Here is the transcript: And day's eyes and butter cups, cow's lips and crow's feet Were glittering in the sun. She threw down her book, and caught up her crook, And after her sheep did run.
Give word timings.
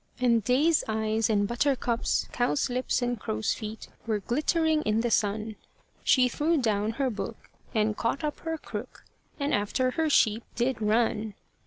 And 0.19 0.43
day's 0.43 0.83
eyes 0.87 1.29
and 1.29 1.47
butter 1.47 1.75
cups, 1.75 2.27
cow's 2.31 2.71
lips 2.71 3.03
and 3.03 3.19
crow's 3.19 3.53
feet 3.53 3.87
Were 4.07 4.17
glittering 4.17 4.81
in 4.81 5.01
the 5.01 5.11
sun. 5.11 5.57
She 6.03 6.27
threw 6.27 6.57
down 6.57 6.93
her 6.93 7.11
book, 7.11 7.51
and 7.75 7.95
caught 7.95 8.23
up 8.23 8.39
her 8.39 8.57
crook, 8.57 9.05
And 9.39 9.53
after 9.53 9.91
her 9.91 10.09
sheep 10.09 10.43
did 10.55 10.81
run. 10.81 11.35